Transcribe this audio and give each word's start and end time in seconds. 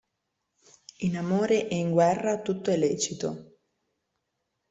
In 1.01 1.15
amore 1.15 1.67
e 1.69 1.75
in 1.77 1.91
guerra 1.91 2.41
tutto 2.41 2.71
è 2.71 2.75
lecito. 2.75 3.57